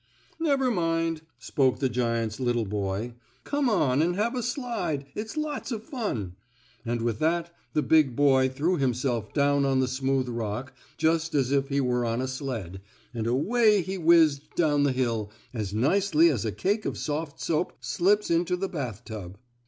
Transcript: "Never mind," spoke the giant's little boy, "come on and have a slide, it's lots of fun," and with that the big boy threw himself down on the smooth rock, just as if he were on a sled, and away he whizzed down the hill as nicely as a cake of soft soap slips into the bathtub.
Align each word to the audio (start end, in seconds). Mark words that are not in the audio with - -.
"Never 0.39 0.71
mind," 0.71 1.21
spoke 1.37 1.77
the 1.77 1.87
giant's 1.87 2.39
little 2.39 2.65
boy, 2.65 3.13
"come 3.43 3.69
on 3.69 4.01
and 4.01 4.15
have 4.15 4.33
a 4.33 4.41
slide, 4.41 5.05
it's 5.13 5.37
lots 5.37 5.71
of 5.71 5.83
fun," 5.83 6.33
and 6.83 7.03
with 7.03 7.19
that 7.19 7.53
the 7.73 7.83
big 7.83 8.15
boy 8.15 8.49
threw 8.49 8.77
himself 8.77 9.31
down 9.31 9.63
on 9.63 9.79
the 9.79 9.87
smooth 9.87 10.27
rock, 10.27 10.73
just 10.97 11.35
as 11.35 11.51
if 11.51 11.69
he 11.69 11.79
were 11.79 12.03
on 12.03 12.19
a 12.19 12.27
sled, 12.27 12.81
and 13.13 13.27
away 13.27 13.83
he 13.83 13.99
whizzed 13.99 14.55
down 14.55 14.81
the 14.85 14.91
hill 14.91 15.29
as 15.53 15.71
nicely 15.71 16.29
as 16.31 16.45
a 16.45 16.51
cake 16.51 16.85
of 16.87 16.97
soft 16.97 17.39
soap 17.39 17.73
slips 17.79 18.31
into 18.31 18.55
the 18.57 18.67
bathtub. 18.67 19.37